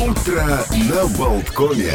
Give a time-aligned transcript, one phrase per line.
[0.00, 1.92] Утро на Болткоме.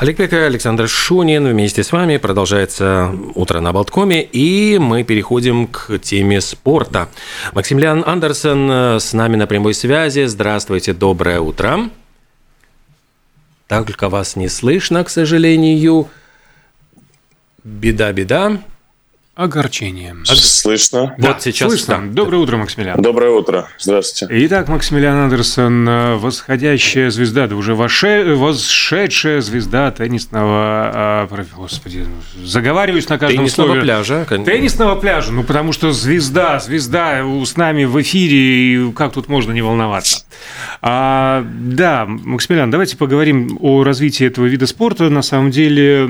[0.00, 2.16] Олег Пека, Александр Шунин вместе с вами.
[2.16, 7.08] Продолжается «Утро на Болткоме», и мы переходим к теме спорта.
[7.52, 10.24] Максимилиан Андерсон с нами на прямой связи.
[10.24, 11.90] Здравствуйте, доброе утро.
[13.68, 16.08] Только вас не слышно, к сожалению.
[17.62, 18.58] Беда-беда.
[19.34, 20.14] Огорчение.
[20.24, 21.14] Слышно?
[21.18, 21.68] Вот сейчас.
[21.68, 21.98] Слышно.
[22.06, 22.12] да.
[22.22, 23.02] Доброе утро, Максимилиан.
[23.02, 23.66] Доброе утро.
[23.80, 24.46] Здравствуйте.
[24.46, 30.92] Итак, Максимилиан Андерсон, восходящая звезда, да уже воше- восшедшая звезда теннисного...
[30.94, 32.06] а, Господи,
[32.44, 33.80] заговариваюсь на каждом Теннисного слове.
[33.82, 34.24] пляжа.
[34.28, 39.12] кон- Теннисного пляжа, ну потому что звезда, звезда у- с нами в эфире, и как
[39.14, 40.24] тут можно не волноваться?
[40.80, 45.10] А, да, Максимилиан, давайте поговорим о развитии этого вида спорта.
[45.10, 46.08] На самом деле,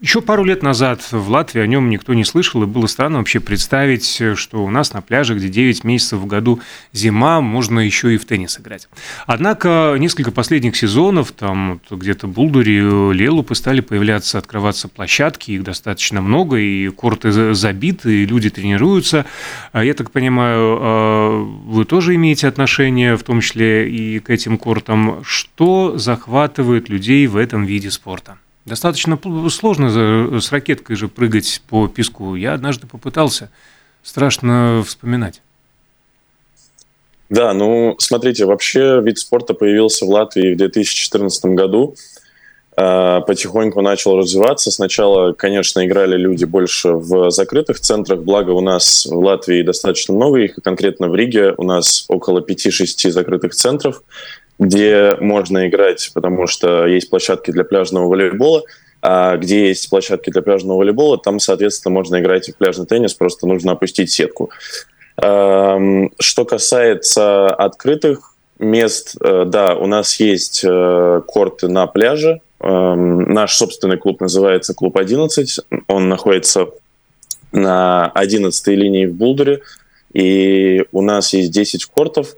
[0.00, 3.38] еще пару лет назад в Латвии о нем никто не слышал, и было странно вообще
[3.38, 6.60] представить, что у нас на пляже, где 9 месяцев в году
[6.92, 8.88] зима, можно еще и в теннис играть.
[9.26, 16.22] Однако несколько последних сезонов, там вот где-то Булдури, Лелупы стали появляться, открываться площадки, их достаточно
[16.22, 19.26] много, и корты за- забиты, и люди тренируются.
[19.72, 24.56] А Я так понимаю, э, вы тоже имеете отношение, в том числе и к этим
[24.56, 25.22] кортам.
[25.24, 28.38] Что захватывает людей в этом виде спорта?
[28.66, 29.18] Достаточно
[29.50, 32.34] сложно с ракеткой же прыгать по песку.
[32.34, 33.50] Я однажды попытался.
[34.02, 35.42] Страшно вспоминать.
[37.28, 41.94] Да, ну, смотрите, вообще вид спорта появился в Латвии в 2014 году.
[42.76, 44.70] А, Потихоньку начал развиваться.
[44.70, 50.40] Сначала, конечно, играли люди больше в закрытых центрах, благо у нас в Латвии достаточно много
[50.40, 54.02] их, конкретно в Риге у нас около 5-6 закрытых центров,
[54.60, 58.62] где можно играть, потому что есть площадки для пляжного волейбола,
[59.02, 63.14] а где есть площадки для пляжного волейбола, там, соответственно, можно играть и в пляжный теннис,
[63.14, 64.50] просто нужно опустить сетку.
[65.16, 72.42] Эм, Что касается открытых мест, э, да, у нас есть э, корты на пляже.
[72.60, 75.60] Эм, Наш собственный клуб называется «Клуб 11».
[75.88, 76.68] Он находится
[77.52, 79.62] на 11 линии в Булдере.
[80.12, 82.34] И у нас есть 10 кортов.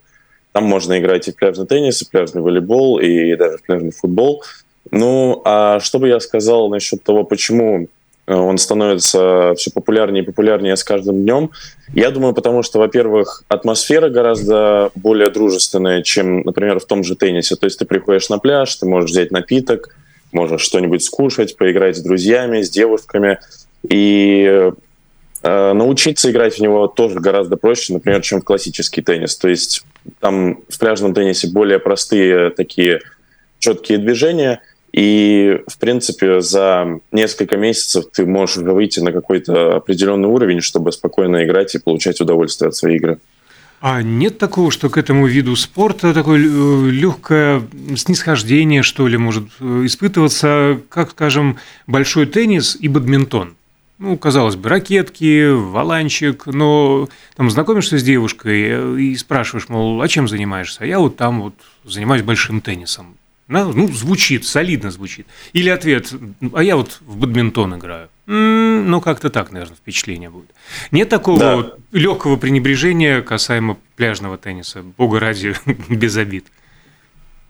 [0.52, 3.90] Там можно играть и в пляжный теннис, и в пляжный волейбол, и даже в пляжный
[3.92, 4.44] футбол.
[4.90, 7.88] Ну, а что бы я сказал насчет того, почему
[8.26, 11.50] э, он становится все популярнее и популярнее с каждым днем?
[11.94, 17.56] Я думаю, потому что, во-первых, атмосфера гораздо более дружественная, чем, например, в том же теннисе.
[17.56, 19.96] То есть ты приходишь на пляж, ты можешь взять напиток,
[20.32, 23.38] можешь что-нибудь скушать, поиграть с друзьями, с девушками.
[23.88, 24.70] И
[25.42, 29.36] научиться играть в него тоже гораздо проще, например, чем в классический теннис.
[29.36, 29.84] То есть
[30.20, 33.00] там в пляжном теннисе более простые такие
[33.58, 34.60] четкие движения,
[34.92, 41.44] и, в принципе, за несколько месяцев ты можешь выйти на какой-то определенный уровень, чтобы спокойно
[41.44, 43.18] играть и получать удовольствие от своей игры.
[43.80, 47.62] А нет такого, что к этому виду спорта такое легкое
[47.96, 51.58] снисхождение, что ли, может э, испытываться, как, скажем,
[51.88, 53.56] большой теннис и бадминтон?
[54.02, 60.08] Ну, казалось бы, ракетки, валанчик, но там знакомишься с девушкой э, и спрашиваешь, мол, а
[60.08, 60.80] чем занимаешься?
[60.82, 61.54] А я вот там вот
[61.84, 63.14] занимаюсь большим теннисом.
[63.46, 65.26] Ну, звучит, солидно звучит.
[65.52, 66.12] Или ответ,
[66.52, 68.08] а я вот в бадминтон играю.
[68.26, 70.50] М, Ну, как-то так, наверное, впечатление будет.
[70.90, 71.72] Нет такого Да.
[71.92, 74.82] легкого пренебрежения касаемо пляжного тенниса.
[74.82, 75.54] Бога ради,
[75.88, 76.46] без обид.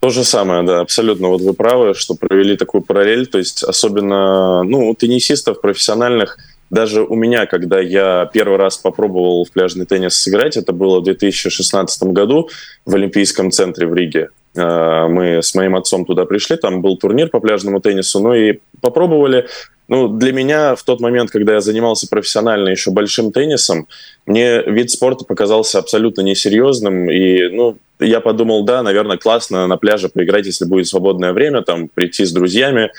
[0.03, 1.29] То же самое, да, абсолютно.
[1.29, 3.25] Вот вы правы, что провели такую параллель.
[3.25, 6.37] То есть особенно ну, у теннисистов профессиональных,
[6.69, 11.03] даже у меня, когда я первый раз попробовал в пляжный теннис сыграть, это было в
[11.03, 12.49] 2016 году
[12.85, 14.31] в Олимпийском центре в Риге.
[14.57, 18.59] Э, Мы с моим отцом туда пришли, там был турнир по пляжному теннису, ну и
[18.81, 19.47] попробовали.
[19.87, 23.87] Ну, для меня в тот момент, когда я занимался профессионально еще большим теннисом,
[24.25, 27.09] мне вид спорта показался абсолютно несерьезным.
[27.09, 31.89] И, ну, я подумал, да, наверное, классно на пляже поиграть, если будет свободное время, там,
[31.89, 32.91] прийти с друзьями,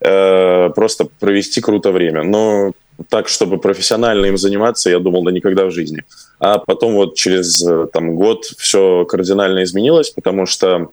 [0.00, 2.22] э, просто провести круто время.
[2.22, 2.72] Но
[3.08, 6.02] так, чтобы профессионально им заниматься, я думал, да никогда в жизни.
[6.40, 10.90] А потом вот через э, там, год все кардинально изменилось, потому что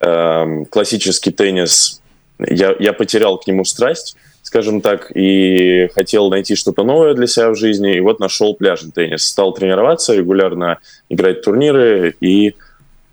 [0.00, 2.02] э, классический теннис,
[2.38, 7.50] я, я потерял к нему страсть, скажем так, и хотел найти что-то новое для себя
[7.50, 9.24] в жизни, и вот нашел пляжный теннис.
[9.24, 10.78] Стал тренироваться, регулярно
[11.08, 12.54] играть в турниры, и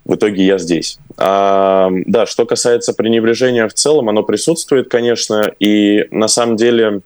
[0.04, 0.96] в итоге я здесь.
[1.16, 7.00] А, да, что касается пренебрежения в целом, оно присутствует, конечно, и на самом деле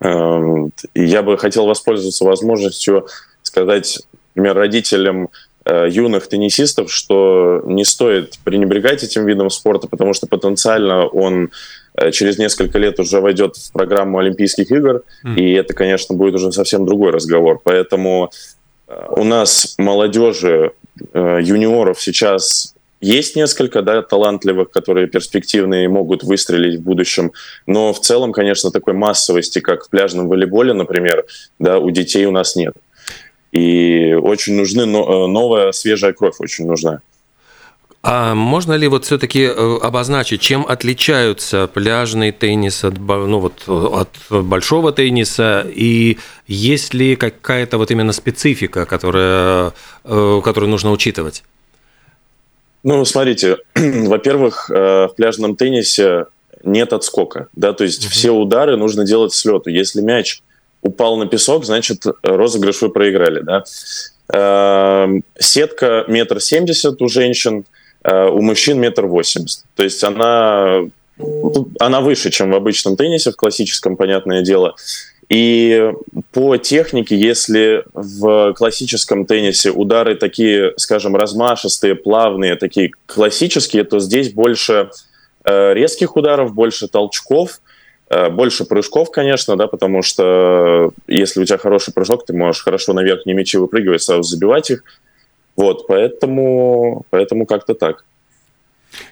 [0.00, 3.06] э, я бы хотел воспользоваться возможностью
[3.44, 4.00] сказать,
[4.34, 5.28] например, родителям
[5.64, 11.52] э, юных теннисистов, что не стоит пренебрегать этим видом спорта, потому что потенциально он
[12.12, 15.36] через несколько лет уже войдет в программу Олимпийских игр, Мгм.
[15.36, 17.60] и это, конечно, будет уже совсем другой разговор.
[17.62, 18.30] Поэтому
[18.88, 20.72] э, у нас молодежи,
[21.12, 27.32] э, юниоров сейчас есть несколько да, талантливых, которые перспективные и могут выстрелить в будущем,
[27.66, 31.24] но в целом, конечно, такой массовости, как в пляжном волейболе, например,
[31.58, 32.74] да, у детей у нас нет.
[33.52, 37.00] И очень нужны э, новая свежая кровь, очень нужна.
[38.08, 44.10] А можно ли вот все-таки э, обозначить, чем отличаются пляжный теннис от, ну, вот, от
[44.30, 49.72] большого тенниса, и есть ли какая-то вот именно специфика, которая,
[50.04, 51.42] э, которую нужно учитывать?
[52.84, 56.26] Ну, смотрите, во-первых, э, в пляжном теннисе
[56.62, 58.10] нет отскока, да, то есть mm-hmm.
[58.10, 59.68] все удары нужно делать с лету.
[59.70, 60.42] Если мяч
[60.80, 63.64] упал на песок, значит розыгрыш вы проиграли, да.
[65.38, 69.64] Сетка метр семьдесят у женщин– Э, у мужчин метр восемьдесят.
[69.74, 70.82] То есть она,
[71.80, 74.76] она выше, чем в обычном теннисе, в классическом, понятное дело.
[75.28, 75.92] И
[76.32, 84.32] по технике, если в классическом теннисе удары такие, скажем, размашистые, плавные, такие классические, то здесь
[84.32, 84.90] больше
[85.44, 87.60] э, резких ударов, больше толчков,
[88.08, 92.92] э, больше прыжков, конечно, да, потому что если у тебя хороший прыжок, ты можешь хорошо
[92.92, 94.84] на верхние мячи выпрыгивать, сразу забивать их.
[95.56, 98.04] Вот, поэтому, поэтому как-то так.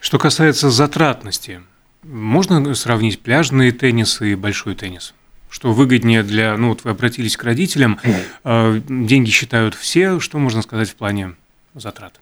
[0.00, 1.62] Что касается затратности,
[2.02, 5.14] можно сравнить пляжный теннис и большой теннис?
[5.48, 8.00] Что выгоднее для, ну вот вы обратились к родителям,
[8.44, 11.34] э, деньги считают все, что можно сказать в плане
[11.74, 12.14] затрат?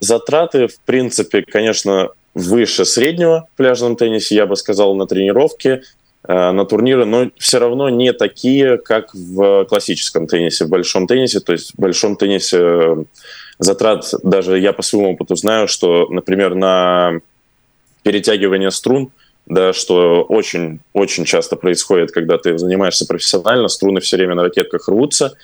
[0.00, 5.82] Затраты, в принципе, конечно, выше среднего в пляжном теннисе, я бы сказал, на тренировки.
[6.28, 11.38] Э, на турниры, но все равно не такие, как в классическом теннисе, в большом теннисе.
[11.38, 13.04] То есть в большом теннисе э,
[13.60, 17.20] затрат, даже я по своему опыту знаю, что, например, на
[18.02, 19.10] перетягивание струн,
[19.46, 25.34] да, что очень-очень часто происходит, когда ты занимаешься профессионально, струны все время на ракетках рвутся,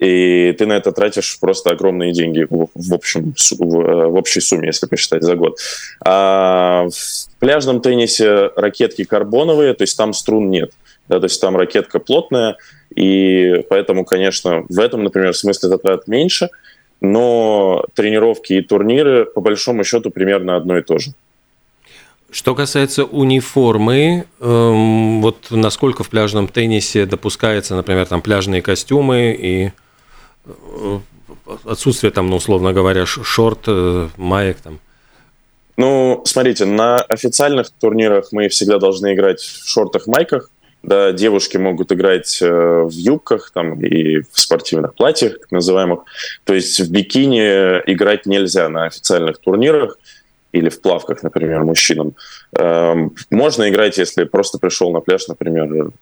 [0.00, 4.86] и ты на это тратишь просто огромные деньги в, общем, в, в общей сумме, если
[4.86, 5.58] посчитать за год.
[6.02, 10.72] А в пляжном теннисе ракетки карбоновые, то есть там струн нет.
[11.08, 12.56] Да, то есть там ракетка плотная,
[12.94, 16.50] и поэтому, конечно, в этом, например, смысле затрат меньше,
[17.00, 21.12] но тренировки и турниры, по большому счету, примерно одно и то же.
[22.30, 29.72] Что касается униформы, эм, вот насколько в пляжном теннисе допускается, например, там пляжные костюмы и
[31.64, 34.78] отсутствие там, ну, условно говоря, шорт, э, маек там?
[35.76, 40.50] Ну, смотрите, на официальных турнирах мы всегда должны играть в шортах, майках.
[40.82, 46.00] Да, девушки могут играть э, в юбках там, и в спортивных платьях, так называемых.
[46.44, 49.98] То есть в бикини играть нельзя на официальных турнирах
[50.52, 52.14] или в плавках, например, мужчинам.
[52.52, 55.92] Эм, можно играть, если просто пришел на пляж, например,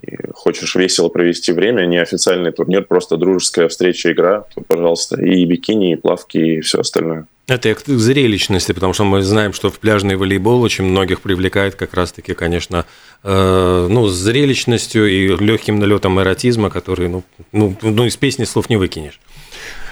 [0.00, 5.92] и хочешь весело провести время, неофициальный турнир, просто дружеская встреча, игра, то, пожалуйста, и бикини,
[5.92, 7.26] и плавки, и все остальное.
[7.48, 11.92] Это к зрелищности, потому что мы знаем, что в пляжный волейбол очень многих привлекает как
[11.94, 12.86] раз-таки, конечно,
[13.24, 18.70] э, ну, с зрелищностью и легким налетом эротизма, который, ну, ну, ну, из песни слов
[18.70, 19.20] не выкинешь.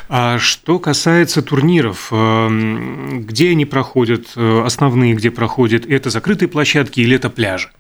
[0.09, 2.49] А что касается турниров, э,
[3.19, 7.71] где они проходят, э, основные, где проходят, это закрытые площадки или это пляжи?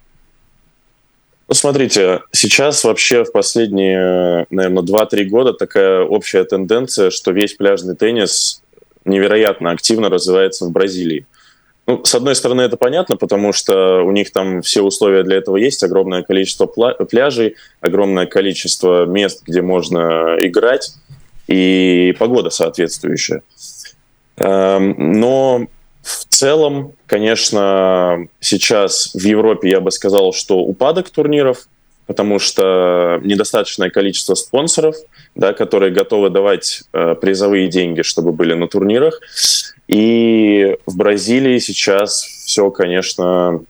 [1.50, 7.96] Ну, смотрите, сейчас вообще в последние, наверное, 2-3 года такая общая тенденция, что весь пляжный
[7.96, 8.62] теннис
[9.04, 11.26] невероятно активно развивается в Бразилии.
[11.88, 15.56] Ну, с одной стороны, это понятно, потому что у них там все условия для этого
[15.56, 20.92] есть, огромное количество пляжей, огромное количество мест, где можно играть,
[21.48, 23.42] и погода соответствующая.
[24.36, 25.66] Эм, но
[26.02, 31.68] в целом, конечно, сейчас в Европе я бы сказал, что упадок турниров,
[32.06, 34.96] потому что недостаточное количество спонсоров,
[35.34, 39.20] да, которые готовы давать э, призовые деньги, чтобы были на турнирах.
[39.86, 43.62] И в Бразилии сейчас все, конечно,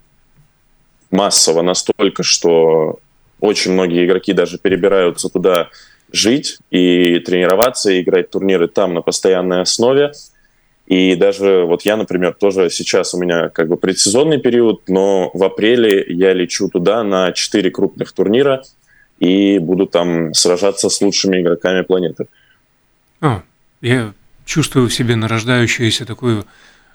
[1.11, 3.01] массово настолько, что
[3.41, 5.69] очень многие игроки даже перебираются туда
[6.13, 10.13] жить и тренироваться, и играть турниры там на постоянной основе.
[10.91, 15.45] И даже вот я, например, тоже сейчас у меня как бы предсезонный период, но в
[15.45, 18.65] апреле я лечу туда на 4 крупных турнира
[19.21, 22.27] и буду там сражаться с лучшими игроками планеты.
[23.21, 23.43] А,
[23.81, 24.13] я
[24.45, 26.45] чувствую в себе нарождающееся такое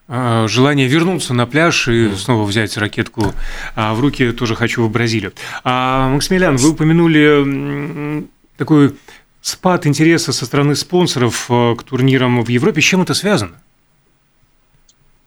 [0.10, 3.32] а, желание вернуться на пляж и снова взять ракетку
[3.76, 5.32] а в руки тоже хочу в Бразилию.
[5.64, 8.94] А, Максимилиан, вы упомянули такой
[9.42, 12.82] спад интереса со стороны спонсоров э, к турнирам в Европе.
[12.82, 13.56] С чем это связано?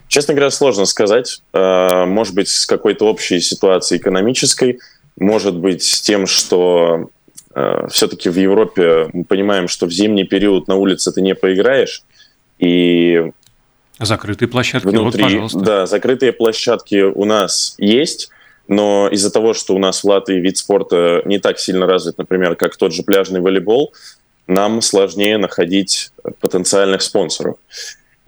[0.09, 1.43] Честно говоря, сложно сказать.
[1.53, 4.81] Э, может быть, с какой-то общей ситуацией экономической,
[5.19, 7.11] может быть, с тем, что
[7.55, 12.03] э, все-таки в Европе мы понимаем, что в зимний период на улице ты не поиграешь,
[12.59, 13.33] И
[13.99, 15.59] закрытые площадки, внутри, вот, пожалуйста.
[15.61, 18.31] Да, закрытые площадки у нас есть,
[18.69, 22.55] но из-за того, что у нас в Латвии вид спорта не так сильно развит, например,
[22.55, 23.93] как тот же пляжный волейбол,
[24.47, 27.57] нам сложнее находить потенциальных спонсоров.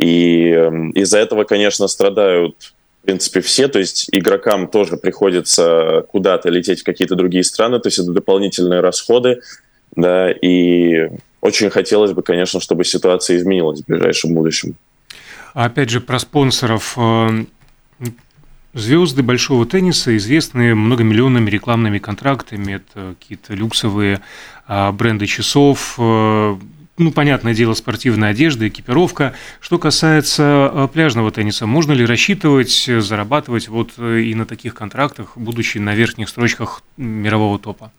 [0.00, 3.68] И эм, из-за этого, конечно, страдают, в принципе, все.
[3.68, 8.80] То есть игрокам тоже приходится куда-то лететь в какие-то другие страны, то есть это дополнительные
[8.80, 9.40] расходы.
[9.94, 11.10] Да, и
[11.42, 14.76] очень хотелось бы, конечно, чтобы ситуация изменилась в ближайшем будущем.
[15.52, 16.94] Опять же, про спонсоров.
[16.96, 17.44] Э,
[18.72, 22.74] звезды большого тенниса известны многомиллионными рекламными контрактами.
[22.76, 24.22] Это какие-то люксовые
[24.66, 26.56] а, бренды часов, э,
[27.00, 29.34] ну, понятное дело, спортивная одежда, экипировка.
[29.60, 35.78] Что касается э, пляжного тенниса, можно ли рассчитывать, зарабатывать вот и на таких контрактах, будучи
[35.78, 37.90] на верхних строчках мирового топа?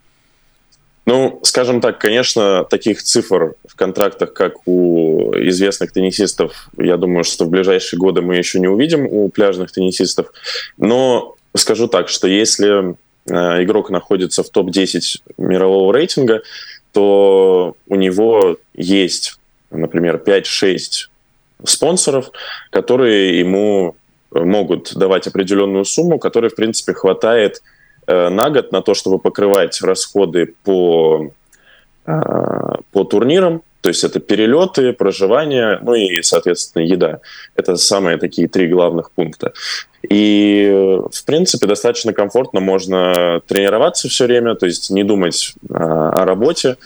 [1.08, 7.46] Ну, скажем так, конечно, таких цифр в контрактах, как у известных теннисистов, я думаю, что
[7.46, 10.32] в ближайшие годы мы еще не увидим у пляжных теннисистов.
[10.78, 16.44] Но скажу так, что если э, игрок находится в топ-10 мирового рейтинга,
[16.92, 21.10] то у него есть, например, 5-6
[21.66, 22.32] спонсоров,
[22.70, 23.96] которые ему
[24.32, 27.62] могут давать определенную сумму, которая, в принципе, хватает
[28.08, 31.32] Э, на год на то, чтобы покрывать расходы по,
[32.06, 32.12] э,
[32.92, 37.20] по турнирам, то есть это перелеты, проживание, ну и, соответственно, еда.
[37.56, 39.54] Это самые такие три главных пункта.
[40.08, 46.78] И, в принципе, достаточно комфортно можно тренироваться все время, то есть не думать о работе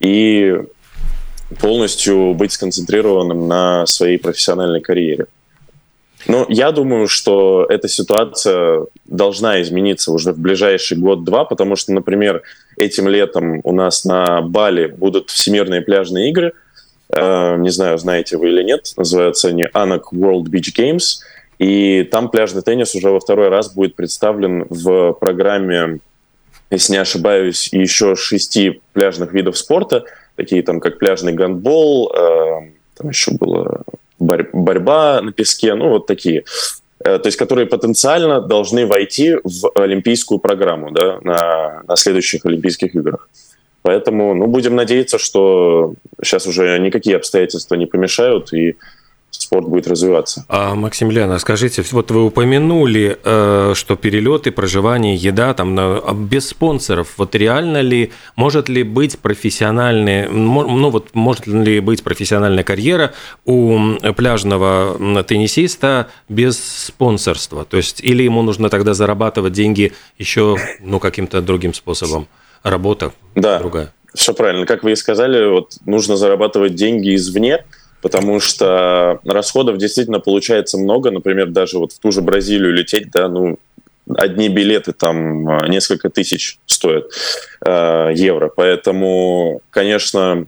[0.00, 0.60] и
[1.60, 5.26] полностью быть сконцентрированным на своей профессиональной карьере.
[6.26, 12.42] Ну, я думаю, что эта ситуация должна измениться уже в ближайший год-два, потому что, например,
[12.76, 16.52] этим летом у нас на Бали будут всемирные пляжные игры.
[17.10, 18.92] Э, не знаю, знаете вы или нет.
[18.96, 21.20] Называются они Anak World Beach Games.
[21.58, 26.00] И там пляжный теннис уже во второй раз будет представлен в программе,
[26.70, 30.04] если не ошибаюсь, еще шести пляжных видов спорта,
[30.36, 33.82] такие там, как пляжный гандбол, э, там еще было
[34.18, 36.44] борь- борьба на песке, ну вот такие
[37.00, 42.94] э, то есть которые потенциально должны войти в олимпийскую программу да, на, на следующих Олимпийских
[42.94, 43.28] играх.
[43.82, 48.76] Поэтому ну, будем надеяться, что сейчас уже никакие обстоятельства не помешают, и
[49.42, 50.44] спорт будет развиваться.
[50.48, 56.48] А, Максимилиан, а скажите, вот вы упомянули, э, что перелеты, проживание, еда там а без
[56.48, 57.14] спонсоров.
[57.16, 63.12] Вот реально ли, может ли быть профессиональная, ну вот может ли быть профессиональная карьера
[63.44, 63.78] у
[64.16, 67.64] пляжного теннисиста без спонсорства?
[67.64, 72.28] То есть или ему нужно тогда зарабатывать деньги еще ну каким-то другим способом?
[72.62, 73.92] Работа да, другая.
[74.14, 74.64] Все правильно.
[74.64, 77.64] Как вы и сказали, вот нужно зарабатывать деньги извне,
[78.04, 81.10] потому что расходов действительно получается много.
[81.10, 83.58] Например, даже вот в ту же Бразилию лететь, да, ну,
[84.14, 87.06] одни билеты там а, несколько тысяч стоят
[87.64, 88.52] э, евро.
[88.54, 90.44] Поэтому, конечно,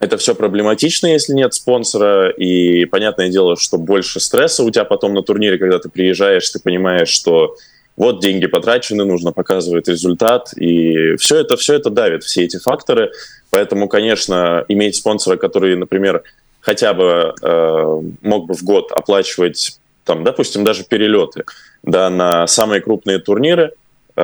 [0.00, 5.14] это все проблематично, если нет спонсора, и понятное дело, что больше стресса у тебя потом
[5.14, 7.56] на турнире, когда ты приезжаешь, ты понимаешь, что
[7.96, 13.12] вот деньги потрачены, нужно показывать результат, и все это, все это давит, все эти факторы.
[13.48, 16.22] Поэтому, конечно, иметь спонсора, который, например,
[16.62, 21.44] хотя бы э, мог бы в год оплачивать, там, допустим, даже перелеты
[21.82, 23.72] да, на самые крупные турниры,
[24.16, 24.22] э,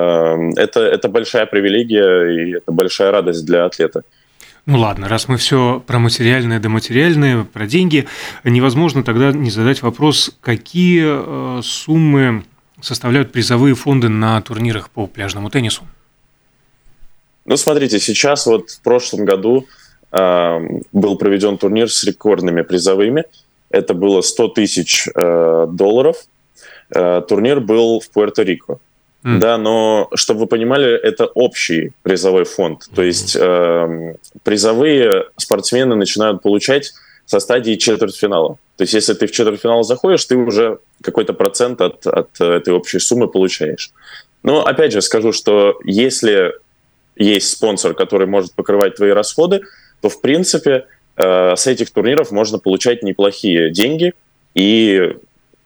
[0.57, 4.03] это, это большая привилегия и это большая радость для атлета.
[4.67, 8.07] Ну ладно, раз мы все про материальное да материальное, про деньги,
[8.45, 11.05] невозможно тогда не задать вопрос, какие
[11.59, 12.45] э, суммы
[12.81, 15.85] составляют призовые фонды на турнирах по пляжному теннису?
[17.47, 19.67] Ну, смотрите, сейчас вот в прошлом году
[20.11, 23.25] был проведен турнир с рекордными призовыми.
[23.71, 26.17] Это было 100 тысяч э, долларов.
[26.95, 28.79] Э, турнир был в Пуэрто-Рико.
[29.25, 29.39] Mm.
[29.39, 32.83] Да, но чтобы вы понимали, это общий призовой фонд.
[32.83, 32.95] Mm-hmm.
[32.95, 36.93] То есть э, призовые спортсмены начинают получать
[37.27, 38.57] со стадии четвертьфинала.
[38.77, 43.01] То есть если ты в четвертьфинал заходишь, ты уже какой-то процент от, от этой общей
[43.01, 43.91] суммы получаешь.
[44.43, 46.55] Но опять же скажу, что если
[47.17, 49.63] есть спонсор, который может покрывать твои расходы,
[50.01, 50.87] то, в принципе,
[51.17, 54.15] э, с этих турниров можно получать неплохие деньги
[54.55, 55.17] и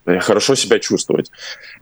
[0.04, 1.30] хорошо себя чувствовать.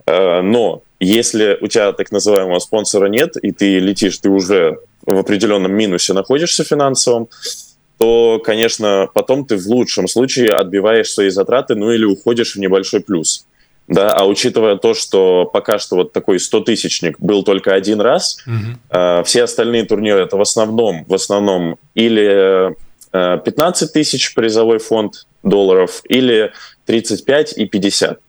[0.05, 5.17] Э, но если у тебя так называемого спонсора нет, и ты летишь, ты уже в
[5.17, 7.29] определенном минусе находишься финансовом,
[7.97, 13.01] то, конечно, потом ты в лучшем случае отбиваешь свои затраты, ну или уходишь в небольшой
[13.01, 13.45] плюс.
[13.91, 18.79] Да, а учитывая то, что пока что вот такой 100-тысячник был только один раз, угу.
[18.89, 22.73] э, все остальные турниры это в основном, в основном или
[23.11, 26.53] э, 15 тысяч призовой фонд, долларов или
[26.85, 28.19] 35 и 50.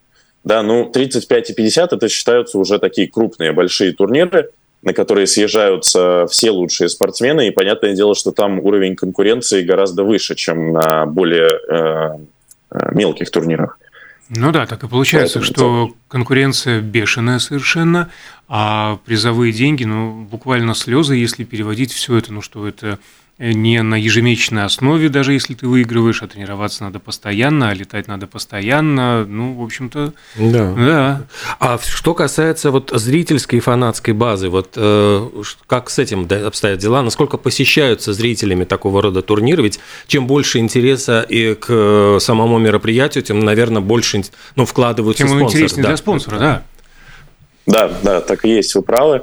[0.42, 4.50] Да, ну 35 и 50 это считаются уже такие крупные, большие турниры,
[4.82, 10.34] на которые съезжаются все лучшие спортсмены, и понятное дело, что там уровень конкуренции гораздо выше,
[10.34, 12.18] чем на более э,
[12.72, 13.78] э мелких турнирах.
[14.34, 15.94] Ну да, так и получается, Поэтому что это...
[16.08, 18.10] конкуренция бешеная совершенно,
[18.48, 22.98] а призовые деньги, ну, буквально слезы, если переводить все это, ну что это
[23.38, 28.26] не на ежемесячной основе, даже если ты выигрываешь, а тренироваться надо постоянно, а летать надо
[28.26, 29.24] постоянно.
[29.24, 30.72] Ну, в общем-то, да.
[30.74, 31.22] да.
[31.58, 35.28] А что касается вот зрительской и фанатской базы, вот э,
[35.66, 37.02] как с этим обстоят дела?
[37.02, 39.62] Насколько посещаются зрителями такого рода турниры?
[39.62, 44.22] Ведь чем больше интереса и к самому мероприятию, тем, наверное, больше
[44.56, 45.50] ну, вкладываются тем спонсоры.
[45.50, 45.88] Тем интереснее да.
[45.88, 46.62] для спонсора, да.
[47.66, 49.22] Да, да, так и есть, вы правы.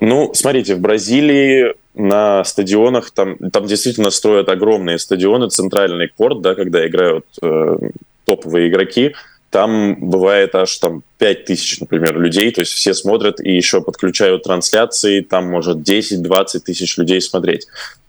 [0.00, 6.54] Ну, смотрите, в Бразилии на стадионах, там, там действительно строят огромные стадионы, центральный порт, да,
[6.54, 7.78] когда играют э,
[8.24, 9.14] топовые игроки,
[9.50, 14.44] там бывает аж там 5 тысяч, например, людей, то есть все смотрят и еще подключают
[14.44, 17.66] трансляции, там может 10-20 тысяч людей смотреть.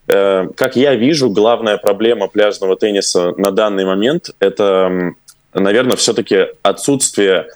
[0.08, 5.14] Э, как я вижу, главная проблема пляжного тенниса на данный момент– это,
[5.54, 7.48] наверное, все-таки отсутствие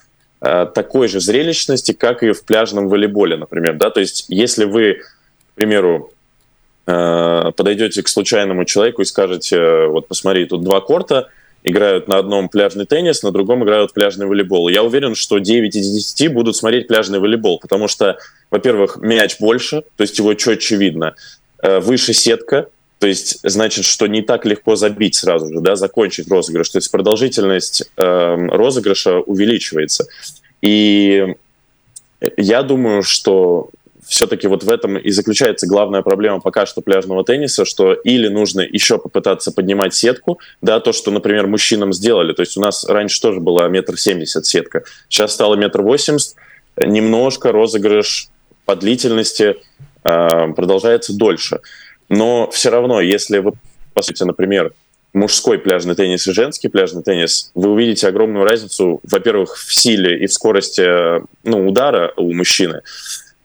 [0.42, 3.76] э, такой же зрелищности, как и в пляжном волейболе, например.
[3.76, 3.90] Да?
[3.90, 5.02] То есть если вы,
[5.52, 6.13] к примеру,
[6.86, 11.30] подойдете к случайному человеку и скажете, вот посмотри, тут два корта,
[11.64, 14.68] играют на одном пляжный теннис, на другом играют пляжный волейбол.
[14.68, 18.18] Я уверен, что 9 из 10 будут смотреть пляжный волейбол, потому что,
[18.52, 21.16] во-первых, мяч больше, то есть его четче видно,
[21.62, 22.68] э, выше сетка,
[23.00, 26.70] то есть значит, что не так легко забить сразу же, да, закончить розыгрыш.
[26.70, 30.06] То есть продолжительность э, розыгрыша увеличивается.
[30.62, 31.36] И
[32.38, 33.72] я думаю, что
[34.14, 38.62] все-таки вот в этом и заключается главная проблема пока что пляжного тенниса, что или нужно
[38.62, 42.34] еще попытаться поднимать сетку, да, то, что, например, мужчинам сделали.
[42.34, 46.36] То есть у нас раньше тоже была метр семьдесят сетка, сейчас стало метр восемьдесят,
[46.78, 48.30] немножко розыгрыш
[48.66, 49.56] по длительности
[50.04, 51.60] э, продолжается дольше.
[52.10, 53.54] Но все равно, если вы,
[53.96, 54.74] по сути, например,
[55.14, 60.28] мужской пляжный теннис и женский пляжный теннис, вы увидите огромную разницу, во-первых, в силе и
[60.28, 62.82] в скорости ну, удара у мужчины,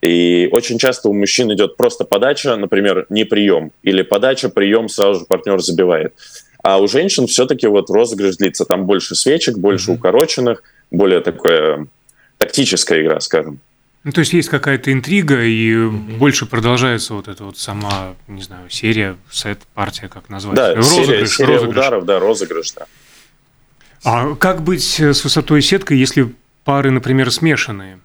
[0.01, 5.21] и очень часто у мужчин идет просто подача, например, не прием, или подача, прием, сразу
[5.21, 6.15] же партнер забивает.
[6.63, 9.95] А у женщин все-таки вот розыгрыш длится, там больше свечек, больше mm-hmm.
[9.95, 11.87] укороченных, более такая
[12.37, 13.61] тактическая игра, скажем.
[14.05, 18.71] Ну, то есть есть какая-то интрига, и больше продолжается вот эта вот сама, не знаю,
[18.71, 20.57] серия, сет, партия, как назвать?
[20.57, 21.77] Да, розыгрыш, серия, серия розыгрыш.
[21.77, 22.87] ударов, да, розыгрыш, да.
[24.05, 26.33] А как быть с высотой сетки, если
[26.65, 27.99] пары, например, смешанные?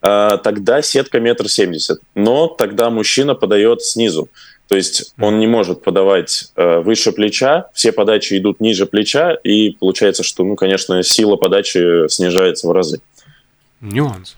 [0.00, 2.00] А, тогда сетка метр семьдесят.
[2.14, 4.28] Но тогда мужчина подает снизу.
[4.68, 9.70] То есть он не может подавать э, выше плеча, все подачи идут ниже плеча, и
[9.70, 13.00] получается, что, ну, конечно, сила подачи снижается в разы.
[13.80, 14.36] Нюанс.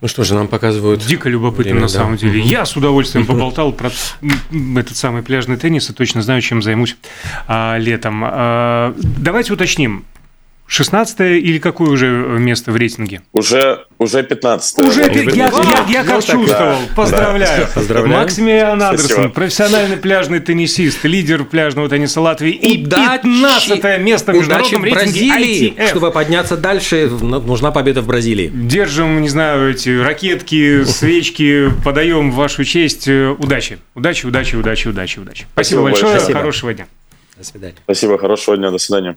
[0.00, 1.00] Ну что же, нам показывают...
[1.00, 1.92] Дико любопытно время, на да.
[1.92, 2.40] самом деле.
[2.40, 3.90] Я с удовольствием поболтал про
[4.76, 6.96] этот самый пляжный теннис и точно знаю, чем займусь
[7.48, 8.22] а, летом.
[8.24, 10.04] А, давайте уточним.
[10.68, 13.22] 16 или какое уже место в рейтинге?
[13.32, 16.46] Уже, уже 15 Уже, я, я, я, я как ну, чувствовал.
[16.46, 16.78] Да.
[16.94, 17.62] Поздравляю.
[17.62, 17.70] Да.
[17.74, 18.20] Поздравляю.
[18.20, 23.22] Максимилиан Андерсон, профессиональный пляжный теннисист, лидер пляжного тенниса Латвии и Удачи.
[23.22, 25.74] 15 место в международном Удачи рейтинге Бразилии.
[25.74, 25.88] ITF.
[25.88, 28.50] Чтобы подняться дальше, нужна победа в Бразилии.
[28.52, 33.08] Держим, не знаю, эти ракетки, свечки, подаем в вашу честь.
[33.08, 33.78] Удачи.
[33.94, 35.46] Удачи, удачи, удачи, удачи, удачи.
[35.54, 36.18] Спасибо, Спасибо большое.
[36.18, 36.38] Спасибо.
[36.38, 36.86] Хорошего дня.
[37.38, 37.76] До свидания.
[37.84, 39.16] Спасибо, хорошего дня, до свидания.